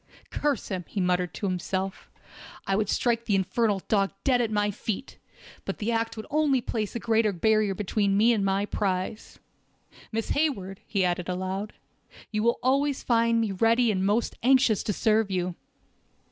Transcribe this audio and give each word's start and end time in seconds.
Curse 0.31 0.69
him!" 0.69 0.83
he 0.87 0.99
muttered 0.99 1.31
to 1.35 1.45
himself, 1.45 2.09
"I 2.65 2.75
would 2.75 2.89
strike 2.89 3.25
the 3.25 3.35
infernal 3.35 3.83
dog 3.87 4.09
dead 4.23 4.41
at 4.41 4.49
my 4.49 4.71
feet, 4.71 5.19
but 5.63 5.77
the 5.77 5.91
act 5.91 6.17
would 6.17 6.25
only 6.31 6.59
place 6.59 6.95
a 6.95 6.99
greater 6.99 7.31
barrier 7.31 7.75
between 7.75 8.17
me 8.17 8.33
and 8.33 8.43
my 8.43 8.65
prize. 8.65 9.37
Miss 10.11 10.29
Hayward," 10.29 10.81
he 10.87 11.05
added 11.05 11.29
aloud, 11.29 11.73
"you 12.31 12.41
will 12.41 12.57
always 12.63 13.03
find 13.03 13.39
me 13.41 13.51
ready 13.51 13.91
and 13.91 14.03
most 14.03 14.35
anxious 14.41 14.81
to 14.81 14.91
serve 14.91 15.29
you." 15.29 15.53